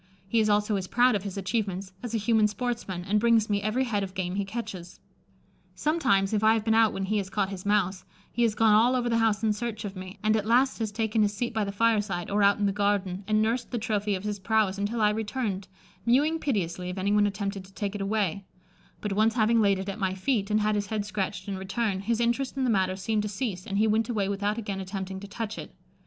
He 0.27 0.39
is 0.39 0.49
also 0.49 0.77
as 0.77 0.87
proud 0.87 1.13
of 1.13 1.21
his 1.21 1.37
achievements 1.37 1.93
as 2.01 2.15
a 2.15 2.17
human 2.17 2.47
sportsman, 2.47 3.05
and 3.05 3.19
brings 3.19 3.51
me 3.51 3.61
every 3.61 3.83
head 3.83 4.01
of 4.01 4.15
game 4.15 4.33
he 4.33 4.43
catches. 4.43 4.99
Sometimes, 5.75 6.33
if 6.33 6.43
I 6.43 6.55
have 6.55 6.65
been 6.65 6.73
out 6.73 6.91
when 6.91 7.05
he 7.05 7.17
has 7.19 7.29
caught 7.29 7.49
his 7.51 7.67
mouse, 7.67 8.03
he 8.31 8.41
has 8.41 8.55
gone 8.55 8.73
all 8.73 8.95
over 8.95 9.09
the 9.09 9.19
house 9.19 9.43
in 9.43 9.53
search 9.53 9.85
of 9.85 9.95
me, 9.95 10.17
and 10.23 10.35
at 10.35 10.47
last 10.47 10.79
has 10.79 10.91
taken 10.91 11.21
his 11.21 11.35
seat 11.35 11.53
by 11.53 11.63
the 11.63 11.71
fireside, 11.71 12.31
or 12.31 12.41
out 12.41 12.57
in 12.57 12.65
the 12.65 12.71
garden, 12.71 13.23
and 13.27 13.43
nursed 13.43 13.69
the 13.69 13.77
trophy 13.77 14.15
of 14.15 14.23
his 14.23 14.39
prowess 14.39 14.79
until 14.79 15.01
I 15.01 15.11
returned, 15.11 15.67
mewing 16.03 16.39
piteously 16.39 16.89
if 16.89 16.97
anyone 16.97 17.27
attempted 17.27 17.63
to 17.65 17.71
take 17.75 17.93
it 17.93 18.01
away; 18.01 18.43
but 19.01 19.13
once 19.13 19.35
having 19.35 19.61
laid 19.61 19.77
it 19.77 19.87
at 19.87 19.99
my 19.99 20.15
feet, 20.15 20.49
and 20.49 20.61
had 20.61 20.73
his 20.73 20.87
head 20.87 21.05
scratched 21.05 21.47
in 21.47 21.59
return, 21.59 21.99
his 21.99 22.19
interest 22.19 22.57
in 22.57 22.63
the 22.63 22.71
matter 22.71 22.95
seemed 22.95 23.21
to 23.21 23.29
cease, 23.29 23.67
and 23.67 23.77
he 23.77 23.85
went 23.85 24.09
away 24.09 24.27
without 24.27 24.57
again 24.57 24.79
attempting 24.79 25.19
to 25.19 25.27
touch 25.27 25.59
it. 25.59 25.75